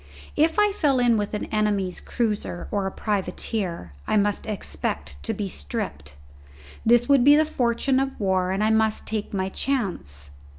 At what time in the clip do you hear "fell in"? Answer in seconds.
0.71-1.15